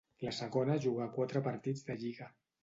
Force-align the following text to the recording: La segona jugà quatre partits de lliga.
La 0.27 0.31
segona 0.37 0.77
jugà 0.85 1.07
quatre 1.17 1.43
partits 1.49 1.87
de 1.91 1.99
lliga. 2.05 2.33